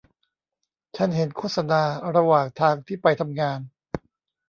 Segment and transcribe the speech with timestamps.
[0.95, 1.81] ฉันเห็นโฆษณา
[2.15, 3.59] ระหว่างทางที่ไปทำงาน